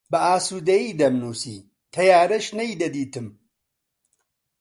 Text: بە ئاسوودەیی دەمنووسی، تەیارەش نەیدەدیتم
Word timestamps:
بە 0.11 0.17
ئاسوودەیی 0.25 0.97
دەمنووسی، 0.99 1.57
تەیارەش 1.93 2.45
نەیدەدیتم 2.57 3.27